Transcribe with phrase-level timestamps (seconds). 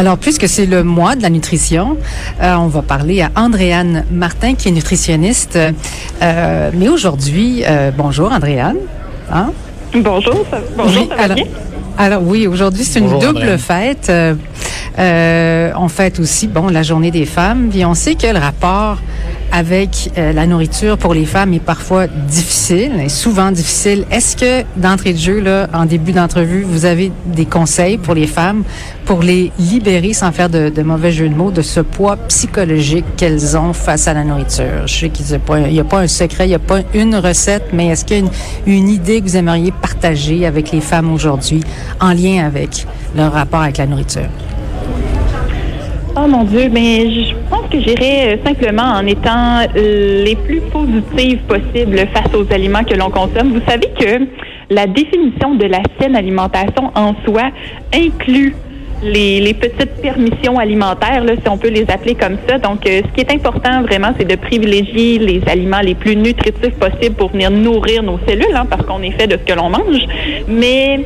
[0.00, 1.98] Alors, puisque c'est le mois de la nutrition,
[2.40, 5.58] euh, on va parler à Andréane Martin, qui est nutritionniste.
[6.22, 8.78] Euh, mais aujourd'hui, euh, bonjour Andréane.
[9.30, 9.52] Hein?
[9.94, 11.44] Bonjour, ça, bonjour, ça va alors, bien?
[11.98, 14.06] alors oui, aujourd'hui c'est une double fête.
[14.08, 14.36] Euh,
[14.98, 18.96] euh, on fête aussi bon la journée des femmes, puis on sait que le rapport
[19.52, 24.04] avec euh, la nourriture pour les femmes est parfois difficile, et souvent difficile.
[24.10, 28.26] Est-ce que d'entrée de jeu là, en début d'entrevue, vous avez des conseils pour les
[28.26, 28.62] femmes
[29.06, 33.04] pour les libérer sans faire de, de mauvais jeu de mots de ce poids psychologique
[33.16, 34.86] qu'elles ont face à la nourriture?
[34.86, 37.88] Je sais qu'il n'y a, pas- un secret, il n'y a pas une recette, mais
[37.88, 38.30] est-ce qu'il y a une,
[38.66, 41.62] une idée que vous aimeriez partager avec les femmes aujourd'hui
[42.00, 44.28] en lien avec leur rapport avec la nourriture?
[46.16, 50.60] Oh mon Dieu, mais je pense que j'irais euh, simplement en étant euh, les plus
[50.60, 53.52] positives possibles face aux aliments que l'on consomme.
[53.52, 54.26] Vous savez que
[54.70, 57.50] la définition de la saine alimentation en soi
[57.94, 58.56] inclut
[59.04, 62.58] les, petites permissions alimentaires, là, si on peut les appeler comme ça.
[62.58, 66.74] Donc, euh, ce qui est important vraiment, c'est de privilégier les aliments les plus nutritifs
[66.74, 69.70] possibles pour venir nourrir nos cellules, hein, parce qu'on est fait de ce que l'on
[69.70, 70.04] mange.
[70.48, 71.00] Mais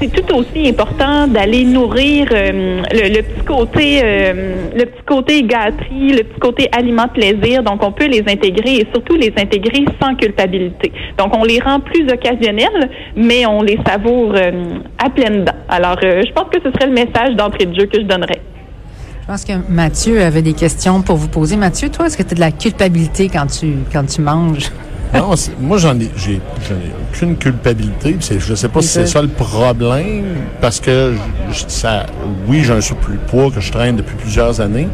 [0.00, 6.12] c'est tout aussi important d'aller nourrir euh, le, petit côté euh, le petit côté gâterie,
[6.12, 7.62] le petit côté aliment plaisir.
[7.62, 10.90] Donc on peut les intégrer et surtout les intégrer sans culpabilité.
[11.18, 15.52] Donc on les rend plus occasionnels, mais on les savoure euh, à pleines dents.
[15.68, 18.40] Alors je pense que ce serait le message d'entrée de jeu que je donnerais.
[19.22, 21.56] Je pense que Mathieu avait des questions pour vous poser.
[21.56, 24.70] Mathieu, toi, est-ce que tu as de la culpabilité quand tu, quand tu manges?
[25.14, 28.16] Non, moi, j'en ai, j'ai, j'en ai aucune culpabilité.
[28.20, 29.22] je sais pas si c'est ça?
[29.22, 30.24] le problème,
[30.60, 31.14] parce que
[31.50, 32.06] je- ça,
[32.46, 34.88] oui, j'ai un surplus de poids que je traîne depuis plusieurs années,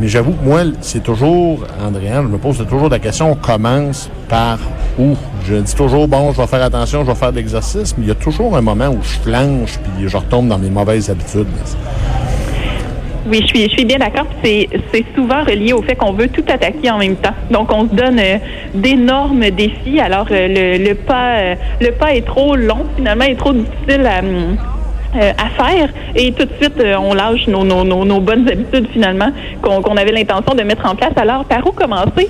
[0.00, 4.10] mais j'avoue que moi, c'est toujours, Andréane, je me pose toujours la question, on commence
[4.28, 4.58] par
[4.98, 5.14] où?
[5.46, 8.08] Je dis toujours, bon, je vais faire attention, je vais faire de l'exercice, mais il
[8.08, 11.46] y a toujours un moment où je flanche, puis je retombe dans mes mauvaises habitudes.
[13.26, 14.26] Oui, je suis, je suis bien d'accord.
[14.42, 14.68] C'est,
[15.14, 17.34] souvent relié au fait qu'on veut tout attaquer en même temps.
[17.50, 18.38] Donc, on se donne euh,
[18.74, 20.00] d'énormes défis.
[20.00, 24.06] Alors, euh, le, le pas, euh, le pas est trop long, finalement, est trop difficile
[24.06, 25.90] à, faire.
[26.14, 30.88] Et tout de suite, on lâche nos, bonnes habitudes, finalement, qu'on, avait l'intention de mettre
[30.88, 31.12] en place.
[31.16, 32.28] Alors, par où commencer?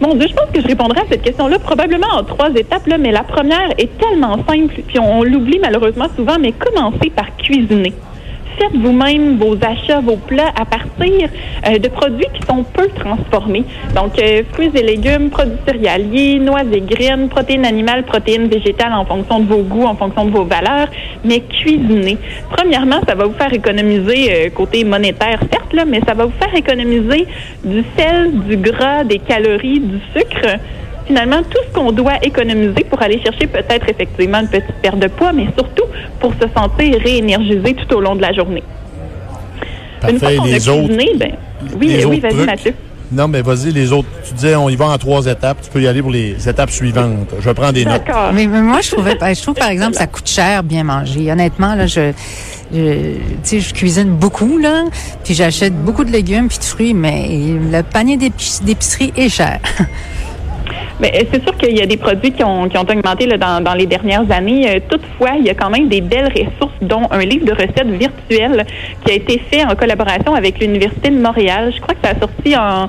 [0.00, 3.12] Mon Dieu, je pense que je répondrai à cette question-là probablement en trois étapes, mais
[3.12, 7.92] la première est tellement simple, puis on, on l'oublie malheureusement souvent, mais commencez par cuisiner
[8.62, 11.28] faites vous-même vos achats, vos plats à partir
[11.66, 13.64] euh, de produits qui sont peu transformés.
[13.94, 19.04] Donc, euh, fruits et légumes, produits céréaliers, noix et graines, protéines animales, protéines végétales en
[19.04, 20.88] fonction de vos goûts, en fonction de vos valeurs,
[21.24, 22.18] mais cuisiner.
[22.50, 26.54] Premièrement, ça va vous faire économiser euh, côté monétaire, certes, mais ça va vous faire
[26.54, 27.26] économiser
[27.64, 30.58] du sel, du gras, des calories, du sucre
[31.06, 35.08] finalement tout ce qu'on doit économiser pour aller chercher peut-être effectivement une petite perte de
[35.08, 35.84] poids, mais surtout
[36.20, 38.62] pour se sentir réénergisé tout au long de la journée.
[40.08, 40.86] Une fois Parfait, qu'on a les autres.
[40.86, 41.32] cuisiné, ben,
[41.78, 42.34] oui, les oui, vas-y.
[42.46, 42.74] Mathieu.
[43.12, 44.08] Non, mais vas-y, les autres.
[44.26, 45.58] Tu disais, on y va en trois étapes.
[45.62, 47.28] Tu peux y aller pour les étapes suivantes.
[47.40, 48.02] Je prends des notes.
[48.06, 48.32] D'accord.
[48.32, 51.30] Mais, mais moi, je trouvais, je trouve par exemple, ça coûte cher bien manger.
[51.30, 52.10] Honnêtement, là, je,
[52.72, 52.78] je,
[53.12, 54.84] tu sais, je cuisine beaucoup là,
[55.24, 57.28] puis j'achète beaucoup de légumes puis de fruits, mais
[57.70, 59.60] le panier d'épic- d'épicerie est cher.
[61.00, 63.86] Euh, c'est sûr qu'il y a des produits qui ont, qui ont augmenté dans les
[63.86, 64.68] dernières années.
[64.68, 67.90] Euh, toutefois, il y a quand même des belles ressources, dont un livre de recettes
[67.90, 68.66] virtuelles
[69.04, 71.72] qui a été fait en collaboration avec l'Université de Montréal.
[71.74, 72.88] Je crois que ça a sorti en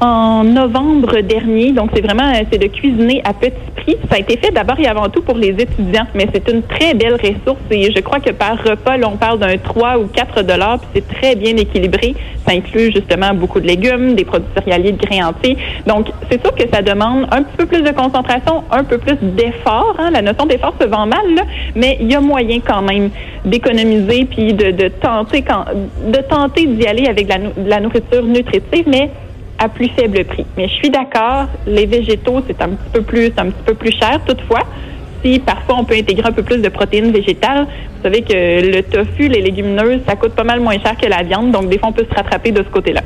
[0.00, 1.72] en novembre dernier.
[1.72, 3.96] Donc, c'est vraiment, euh, c'est de cuisiner à petit prix.
[4.10, 6.94] Ça a été fait d'abord et avant tout pour les étudiants, mais c'est une très
[6.94, 10.42] belle ressource et je crois que par repas, là, on parle d'un 3 ou 4
[10.42, 12.14] dollars, puis c'est très bien équilibré.
[12.46, 15.56] Ça inclut justement beaucoup de légumes, des produits céréaliers, de grains entiers.
[15.86, 19.96] Donc, c'est sûr que ça demande un peu plus de concentration, un peu plus d'effort.
[19.98, 20.10] Hein.
[20.10, 21.42] La notion d'effort se vend mal, là,
[21.74, 23.10] mais il y a moyen quand même
[23.44, 25.64] d'économiser puis de, de tenter quand,
[26.06, 29.10] de tenter d'y aller avec la, de la nourriture nutritive, mais
[29.64, 30.46] à plus faible prix.
[30.56, 33.92] Mais je suis d'accord, les végétaux, c'est un petit peu plus, un petit peu plus
[33.92, 34.20] cher.
[34.26, 34.62] Toutefois,
[35.24, 38.32] si parfois on peut intégrer un peu plus de protéines végétales, vous savez que
[38.76, 41.78] le tofu, les légumineuses, ça coûte pas mal moins cher que la viande, donc des
[41.78, 43.00] fois on peut se rattraper de ce côté-là.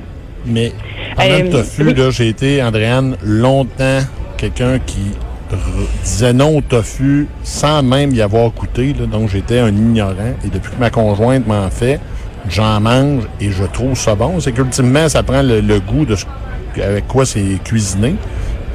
[0.47, 0.73] Mais
[1.17, 1.95] pendant Euh, le tofu, oui.
[1.95, 4.01] là, j'ai été, Andréane, longtemps
[4.37, 5.13] quelqu'un qui
[6.05, 8.95] disait non au tofu sans même y avoir goûté.
[8.99, 9.07] là.
[9.07, 10.35] donc, j'étais un ignorant.
[10.45, 12.01] Et depuis que ma conjointe m'en fait,
[12.49, 14.41] j'en mange et je trouve ça bon.
[14.41, 16.17] C'est qu'ultimement, ça prend le, goût de
[16.81, 18.15] avec quoi c'est cuisiné.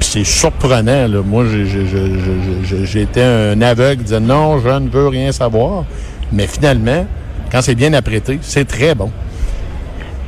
[0.00, 1.08] C'est surprenant.
[1.24, 1.44] Moi,
[2.94, 5.84] été un aveugle qui disait non, je ne veux rien savoir.
[6.32, 7.06] Mais finalement,
[7.50, 9.10] quand c'est bien apprêté, c'est très bon.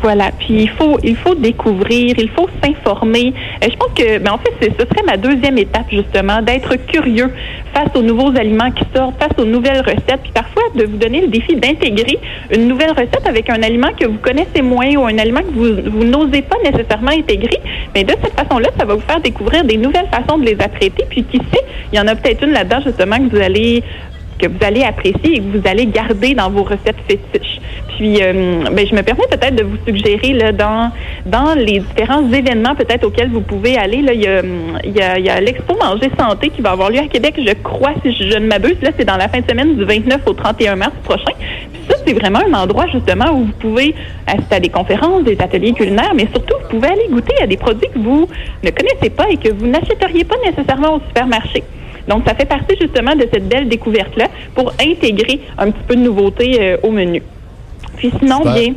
[0.03, 0.31] Voilà.
[0.39, 3.33] Puis il faut, il faut découvrir, il faut s'informer.
[3.63, 7.31] Euh, je pense que, ben en fait, ce serait ma deuxième étape justement, d'être curieux
[7.75, 11.21] face aux nouveaux aliments qui sortent, face aux nouvelles recettes, puis parfois de vous donner
[11.23, 12.19] le défi d'intégrer
[12.55, 15.91] une nouvelle recette avec un aliment que vous connaissez moins ou un aliment que vous,
[15.91, 17.61] vous n'osez pas nécessairement intégrer.
[17.95, 21.05] Mais de cette façon-là, ça va vous faire découvrir des nouvelles façons de les apprêter.
[21.09, 23.83] Puis qui sait, il y en a peut-être une là-dedans justement que vous allez
[24.39, 27.61] que vous allez apprécier et que vous allez garder dans vos recettes fétiches.
[27.97, 30.91] Puis, euh, ben, je me permets peut-être de vous suggérer là, dans
[31.25, 34.03] dans les différents événements peut-être auxquels vous pouvez aller.
[34.03, 34.43] Là, il y a,
[34.85, 37.93] y a, y a l'expo Manger Santé qui va avoir lieu à Québec, je crois,
[38.03, 38.77] si je, ne m'abuse.
[38.83, 41.33] Là, c'est dans la fin de semaine du 29 au 31 mars prochain.
[41.73, 43.95] Puis ça, c'est vraiment un endroit justement où vous pouvez
[44.27, 47.57] assister à des conférences, des ateliers culinaires, mais surtout, vous pouvez aller goûter à des
[47.57, 48.29] produits que vous
[48.63, 51.63] ne connaissez pas et que vous n'achèteriez pas nécessairement au supermarché.
[52.09, 56.01] Donc, ça fait partie justement de cette belle découverte-là pour intégrer un petit peu de
[56.01, 57.23] nouveauté euh, au menu.
[57.97, 58.75] Puis sinon, bien,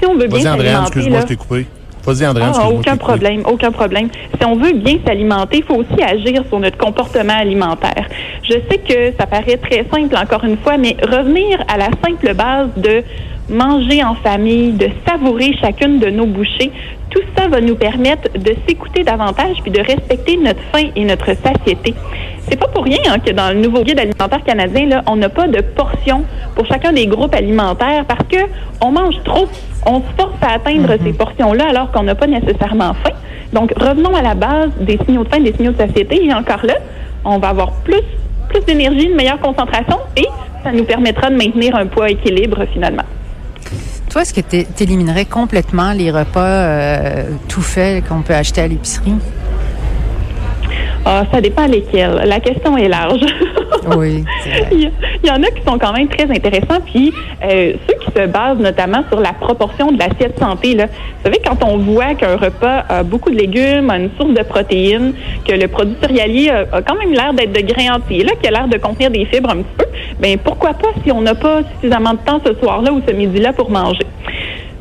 [0.00, 0.82] si on veut bien s'alimenter...
[0.82, 1.66] excuse-moi, je t'ai coupé.
[2.04, 4.08] Vas-y, ah, aucun problème, aucun problème.
[4.36, 8.08] Si on veut bien s'alimenter, il faut aussi agir sur notre comportement alimentaire.
[8.42, 12.34] Je sais que ça paraît très simple, encore une fois, mais revenir à la simple
[12.34, 13.04] base de
[13.48, 16.72] manger en famille, de savourer chacune de nos bouchées,
[17.10, 21.34] tout ça va nous permettre de s'écouter davantage puis de respecter notre faim et notre
[21.36, 21.94] satiété.
[22.48, 25.28] C'est pas pour rien hein, que dans le nouveau guide alimentaire canadien, là, on n'a
[25.28, 26.24] pas de portions
[26.54, 28.38] pour chacun des groupes alimentaires parce que
[28.80, 29.46] on mange trop.
[29.86, 31.04] On se force à atteindre mm-hmm.
[31.04, 33.14] ces portions-là alors qu'on n'a pas nécessairement faim.
[33.52, 36.24] Donc, revenons à la base des signaux de faim, des signaux de satiété.
[36.24, 36.74] Et encore là,
[37.24, 38.02] on va avoir plus,
[38.48, 40.26] plus d'énergie, une meilleure concentration et
[40.64, 43.04] ça nous permettra de maintenir un poids équilibre finalement.
[44.10, 48.68] Toi, est-ce que tu éliminerais complètement les repas euh, tout faits qu'on peut acheter à
[48.68, 49.14] l'épicerie?
[51.04, 52.22] Ah, ça dépend lesquels.
[52.24, 53.20] La question est large.
[53.96, 54.24] oui.
[54.70, 54.90] Il,
[55.24, 57.12] y en a qui sont quand même très intéressants, puis
[57.44, 60.74] euh, ceux qui se basent notamment sur la proportion de l'assiette santé.
[60.74, 60.86] Là.
[60.86, 64.42] Vous savez, quand on voit qu'un repas a beaucoup de légumes, a une source de
[64.42, 65.14] protéines,
[65.46, 68.52] que le produit céréalier a, quand même l'air d'être de grain entier, là, qui a
[68.52, 69.84] l'air de contenir des fibres un petit peu,
[70.20, 73.52] ben pourquoi pas si on n'a pas suffisamment de temps ce soir-là ou ce midi-là
[73.52, 74.06] pour manger?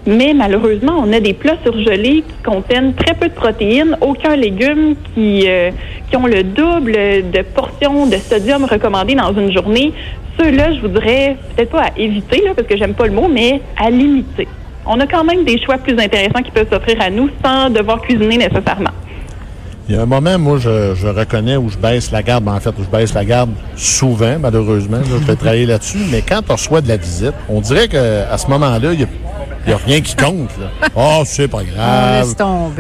[0.08, 4.96] Mais malheureusement, on a des plats surgelés qui contiennent très peu de protéines, aucun légume
[5.14, 5.70] qui, euh,
[6.10, 9.94] qui ont le double de portions de sodium recommandées dans une journée.
[10.40, 13.62] Ceux-là, je voudrais peut-être pas à éviter, là, parce que j'aime pas le mot, mais
[13.78, 14.48] à limiter.
[14.88, 18.02] On a quand même des choix plus intéressants qui peuvent s'offrir à nous sans devoir
[18.02, 18.92] cuisiner nécessairement.
[19.90, 22.44] Il y a un moment, moi, je, je, reconnais où je baisse la garde.
[22.44, 25.00] Ben, en fait, où je baisse la garde souvent, malheureusement.
[25.04, 26.00] je vais travailler là-dessus.
[26.12, 29.08] Mais quand on reçoit de la visite, on dirait qu'à ce moment-là, il y a
[29.68, 30.50] n'y a rien qui compte.
[30.96, 32.36] Oh, c'est pas grave.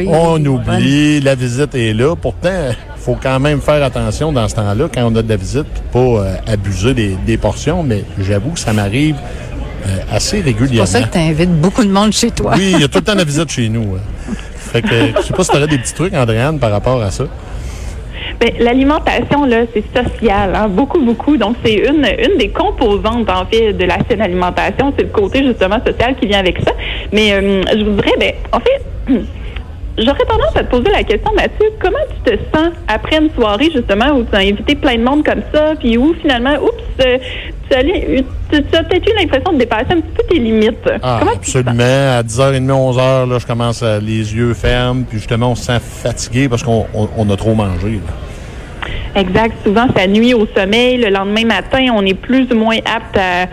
[0.07, 2.15] On, oublie, la visite est là.
[2.15, 5.35] Pourtant, il faut quand même faire attention dans ce temps-là, quand on a de la
[5.35, 7.83] visite, pas euh, abuser des, portions.
[7.83, 9.15] Mais j'avoue que ça m'arrive
[9.85, 10.85] euh, assez régulièrement.
[10.85, 12.53] C'est pour ça que tu invites beaucoup de monde chez toi.
[12.55, 13.97] oui, il y a tout le temps de la visite chez nous.
[14.71, 14.87] Fait que,
[15.17, 17.25] je sais pas si tu aurais des petits trucs, Andréane, par rapport à ça.
[18.39, 21.35] Ben, l'alimentation, là, c'est social, hein, beaucoup, beaucoup.
[21.35, 24.93] Donc, c'est une, une des composantes, en fait, de la saine alimentation.
[24.97, 26.71] C'est le côté, justement, social qui vient avec ça.
[27.11, 28.81] Mais euh, je vous dirais, ben, en fait,
[29.97, 33.69] j'aurais tendance à te poser la question, Mathieu, comment tu te sens après une soirée,
[33.75, 37.17] justement, où tu as invité plein de monde comme ça, puis où, finalement, oups, euh,
[37.71, 40.89] tu, as peut-être eu l'impression de dépasser un petit peu tes limites.
[41.01, 41.71] Ah, absolument.
[41.79, 45.79] À 10h30, 11h, là, je commence à les yeux fermes, puis justement, on se sent
[45.79, 46.85] fatigué parce qu'on
[47.29, 47.99] a trop mangé.
[49.15, 49.55] Exact.
[49.65, 50.97] Souvent, ça nuit au sommeil.
[50.97, 53.47] Le lendemain matin, on est plus ou moins apte à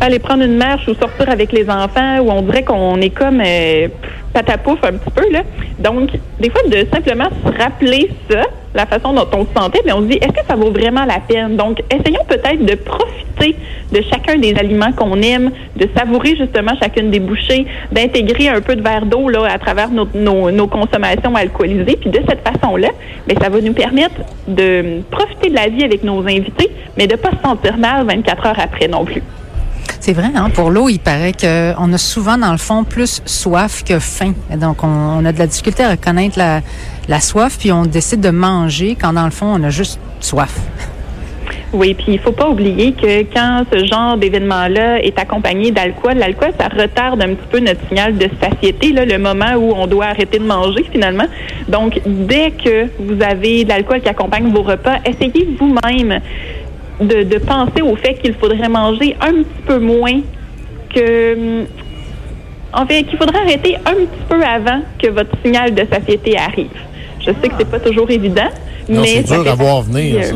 [0.00, 3.42] aller prendre une marche ou sortir avec les enfants, où on dirait qu'on est comme
[3.44, 3.88] euh,
[4.32, 5.30] patapouf un petit peu.
[5.30, 5.42] Là.
[5.78, 9.92] Donc, des fois, de simplement se rappeler ça, la façon dont on se sentait, mais
[9.92, 11.56] on se dit, est-ce que ça vaut vraiment la peine?
[11.56, 13.56] Donc, essayons peut-être de profiter
[13.92, 18.76] de chacun des aliments qu'on aime, de savourer justement chacune des bouchées, d'intégrer un peu
[18.76, 21.96] de verre d'eau là à travers nos, consommations alcoolisées.
[22.00, 22.90] Puis de cette façon-là,
[23.26, 27.16] ben, ça va nous permettre de profiter de la vie avec nos invités, mais de
[27.16, 29.22] pas se sentir mal 24 heures après non plus.
[30.00, 30.50] C'est vrai, hein?
[30.50, 34.32] pour l'eau, il paraît qu'on a souvent, dans le fond, plus soif que faim.
[34.56, 36.60] Donc, on, a de la difficulté à reconnaître la,
[37.08, 40.58] la soif, puis on décide de manger quand, dans le fond, on a juste soif.
[41.72, 46.50] Oui, puis il faut pas oublier que quand ce genre d'événement-là est accompagné d'alcool, l'alcool,
[46.58, 50.40] ça retarde un petit peu notre signal de satiété, le moment où on doit arrêter
[50.40, 51.26] de manger finalement.
[51.68, 56.20] Donc, dès que vous avez de l'alcool qui accompagne vos repas, essayez vous-même
[57.00, 60.20] de, penser au fait qu'il faudrait manger un petit peu moins
[60.94, 61.64] que
[62.72, 66.68] en fait, qu'il faudrait arrêter un petit peu avant que votre signal de satiété arrive.
[67.20, 68.48] Je sais que c'est pas toujours évident,
[68.88, 70.24] non, mais c'est dur à voir venir.
[70.24, 70.34] Ça.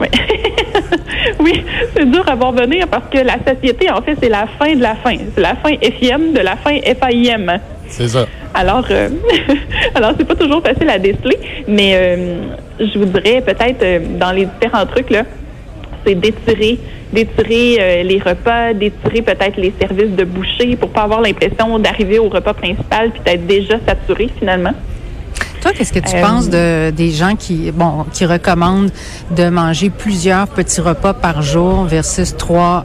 [0.00, 0.08] Oui,
[1.40, 1.64] oui
[1.94, 4.82] c'est dur à voir venir parce que la satiété, en fait, c'est la fin de
[4.82, 5.16] la fin.
[5.34, 7.60] C'est la fin FIM de la fin FAIM.
[7.88, 8.26] C'est ça.
[8.54, 9.08] Alors, euh,
[9.94, 11.38] alors c'est pas toujours facile à déceler,
[11.68, 12.36] mais euh,
[12.78, 15.24] je vous dirais peut-être euh, dans les différents trucs là,
[16.06, 16.78] c'est d'étirer,
[17.12, 22.18] d'étirer euh, les repas, d'étirer peut-être les services de boucher pour pas avoir l'impression d'arriver
[22.18, 24.72] au repas principal puis d'être déjà saturé finalement.
[25.60, 28.90] Toi, qu'est-ce que tu penses de des gens qui bon qui recommandent
[29.36, 32.84] de manger plusieurs petits repas par jour versus trois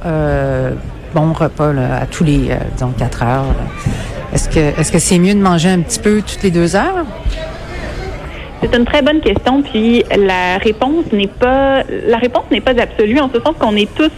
[1.15, 3.45] bons repas là, à tous les disons quatre heures?
[4.31, 7.05] Est-ce que est-ce que c'est mieux de manger un petit peu toutes les deux heures?
[8.69, 13.19] C'est une très bonne question, puis la réponse n'est pas la réponse n'est pas absolue
[13.19, 14.11] en ce sens qu'on est tous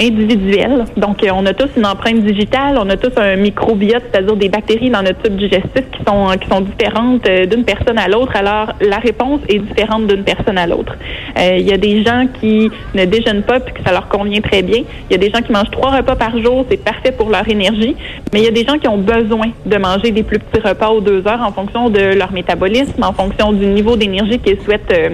[0.00, 0.84] individuel.
[0.96, 4.48] Donc, euh, on a tous une empreinte digitale, on a tous un microbiote, c'est-à-dire des
[4.48, 8.34] bactéries dans notre tube digestif qui sont qui sont différentes euh, d'une personne à l'autre.
[8.34, 10.96] Alors, la réponse est différente d'une personne à l'autre.
[11.38, 14.40] Euh, il y a des gens qui ne déjeunent pas puis que ça leur convient
[14.40, 14.82] très bien.
[15.08, 17.46] Il y a des gens qui mangent trois repas par jour, c'est parfait pour leur
[17.48, 17.94] énergie.
[18.32, 20.88] Mais il y a des gens qui ont besoin de manger des plus petits repas
[20.88, 24.92] aux deux heures en fonction de leur métabolisme, en fonction du niveau d'énergie qu'ils souhaitent
[24.92, 25.10] euh,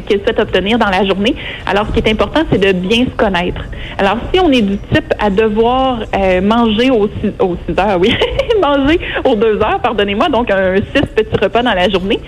[0.00, 1.34] qu'ils souhaitent obtenir dans la journée.
[1.66, 3.62] Alors, ce qui est important, c'est de bien se connaître.
[3.98, 8.14] Alors, si on est du type à devoir euh, manger aux 6, heures, oui,
[8.62, 10.82] manger aux 2 heures, pardonnez-moi, donc un 6
[11.14, 12.20] petits repas dans la journée,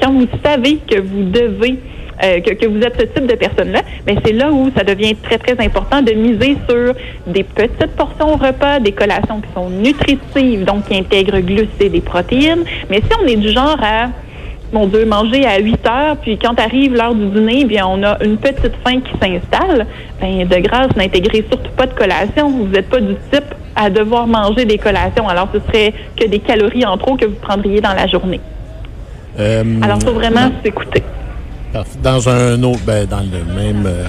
[0.00, 1.78] quand vous savez que vous devez
[2.22, 5.38] euh, que, vous êtes ce type de personne-là, mais c'est là où ça devient très,
[5.38, 6.94] très important de miser sur
[7.26, 12.00] des petites portions au repas, des collations qui sont nutritives, donc qui intègrent glucides et
[12.00, 12.64] protéines.
[12.90, 14.08] Mais si on est du genre à
[14.72, 18.22] mon Dieu, manger à 8 heures, puis quand arrive l'heure du dîner, bien, on a
[18.24, 19.86] une petite faim qui s'installe,
[20.20, 22.50] ben, de grâce, n'intégrez surtout pas de collation.
[22.50, 25.28] Vous n'êtes pas du type à devoir manger des collations.
[25.28, 28.40] Alors, ce serait que des calories en trop que vous prendriez dans la journée.
[29.38, 31.02] Euh, Alors, il faut vraiment s'écouter.
[32.02, 34.04] Dans un autre, ben, dans le même euh,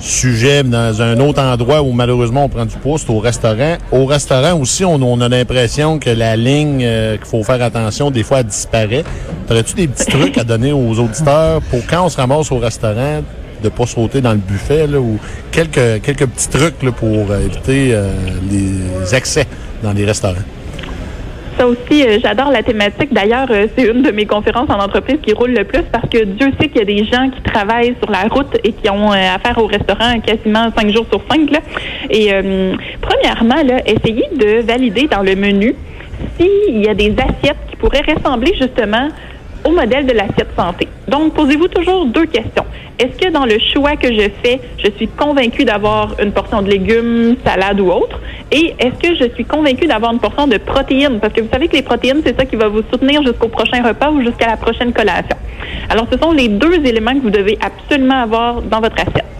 [0.00, 3.76] sujet dans un autre endroit où malheureusement on prend du poids, au restaurant.
[3.92, 8.22] Au restaurant aussi, on, a l'impression que la ligne euh, qu'il faut faire attention, des
[8.22, 9.04] fois, elle disparaît.
[9.50, 13.22] Aurais-tu des petits trucs à donner aux auditeurs pour quand on se ramasse au restaurant,
[13.62, 15.18] de pas sauter dans le buffet ou
[15.50, 18.12] quelques, quelques petits trucs pour éviter euh,
[18.50, 19.46] les excès
[19.82, 20.42] dans les restaurants?
[21.58, 23.14] Ça aussi, euh, j'adore la thématique.
[23.14, 26.22] D'ailleurs, euh, c'est une de mes conférences en entreprise qui roule le plus parce que
[26.24, 29.10] Dieu sait qu'il y a des gens qui travaillent sur la route et qui ont
[29.10, 31.50] euh, affaire au restaurant quasiment cinq jours sur cinq.
[31.50, 31.60] Là.
[32.10, 32.30] Et
[33.00, 35.74] premièrement, là, essayez de valider dans le menu
[36.38, 39.08] s'il y a des assiettes qui pourraient ressembler justement
[39.66, 40.88] au modèle de l'assiette santé.
[41.08, 42.64] Donc, posez-vous toujours deux questions.
[42.98, 46.70] Est-ce que dans le choix que je fais, je suis convaincue d'avoir une portion de
[46.70, 48.20] légumes, salade ou autre?
[48.52, 51.18] Et est-ce que je suis convaincue d'avoir une portion de protéines?
[51.20, 53.82] Parce que vous savez que les protéines, c'est ça qui va vous soutenir jusqu'au prochain
[53.82, 55.36] repas ou jusqu'à la prochaine collation.
[55.90, 59.35] Alors, ce sont les deux éléments que vous devez absolument avoir dans votre assiette.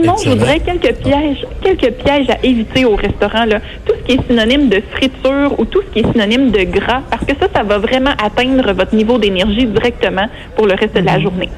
[0.00, 3.44] Sinon, je voudrais quelques pièges, quelques pièges à éviter au restaurant.
[3.44, 3.60] Là.
[3.84, 7.02] Tout ce qui est synonyme de friture ou tout ce qui est synonyme de gras,
[7.10, 10.26] parce que ça, ça va vraiment atteindre votre niveau d'énergie directement
[10.56, 11.22] pour le reste de la mhm.
[11.22, 11.48] journée.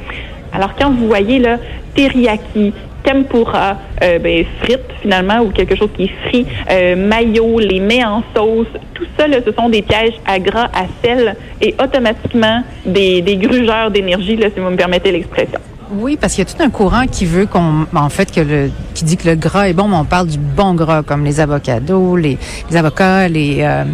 [0.53, 1.59] Alors, quand vous voyez là,
[1.95, 2.73] teriyaki,
[3.05, 8.05] tempura, euh, ben, frites finalement, ou quelque chose qui est frit, euh, mayo, les mets
[8.05, 12.63] en sauce, tout ça, là, ce sont des pièges à gras, à sel et automatiquement
[12.85, 15.61] des, des grugeurs d'énergie, là, si vous me permettez l'expression.
[15.93, 18.71] Oui, parce qu'il y a tout un courant qui veut qu'on, en fait, que le,
[18.95, 21.41] qui dit que le gras est bon, mais on parle du bon gras, comme les
[21.41, 22.39] avocados, les,
[22.71, 23.85] les avocats, les, euh,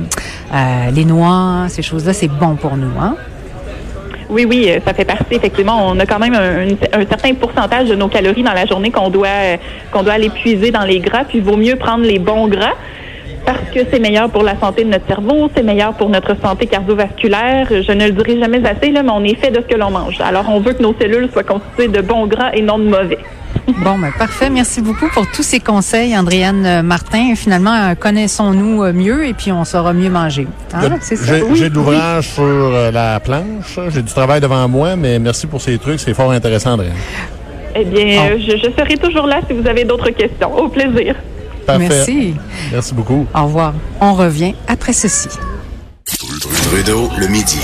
[0.53, 3.17] euh, les noix, ces choses-là, c'est bon pour nous, hein?
[4.29, 5.37] Oui, oui, euh, ça fait partie.
[5.37, 8.91] Effectivement, on a quand même un, un certain pourcentage de nos calories dans la journée
[8.91, 9.57] qu'on doit
[9.93, 11.25] qu'on doit aller puiser dans les gras.
[11.25, 12.75] Puis il vaut mieux prendre les bons gras
[13.47, 16.67] parce que c'est meilleur pour la santé de notre cerveau, c'est meilleur pour notre santé
[16.67, 17.69] cardiovasculaire.
[17.71, 19.91] Je ne le dirai jamais assez, là, mais on est fait de ce que l'on
[19.91, 20.21] mange.
[20.21, 23.19] Alors, on veut que nos cellules soient constituées de bons gras et non de mauvais.
[23.85, 24.49] Bon, ben, parfait.
[24.51, 27.35] Merci beaucoup pour tous ces conseils, Andréane Martin.
[27.35, 30.47] Finalement, euh, connaissons-nous euh, mieux et puis on saura mieux manger.
[30.73, 30.99] Hein?
[31.55, 33.79] J'ai de l'ouvrage sur euh, la planche.
[33.89, 35.99] J'ai du travail devant moi, mais merci pour ces trucs.
[36.01, 36.95] C'est fort intéressant, Andréane.
[37.75, 40.55] Eh bien, je, je serai toujours là si vous avez d'autres questions.
[40.57, 41.17] Au plaisir.
[41.69, 42.35] Merci.
[42.73, 43.27] Merci beaucoup.
[43.35, 43.75] Au revoir.
[44.01, 45.29] On revient après ceci.
[46.05, 47.61] Trudeau, le midi.